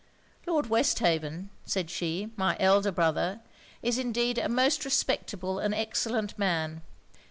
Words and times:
'Lord 0.47 0.67
Westhaven,' 0.67 1.51
said 1.63 1.91
she, 1.91 2.31
'my 2.35 2.57
elder 2.59 2.91
brother, 2.91 3.39
is 3.83 3.99
indeed 3.99 4.39
a 4.39 4.49
most 4.49 4.83
respectable 4.83 5.59
and 5.59 5.75
excellent 5.75 6.39
man. 6.39 6.81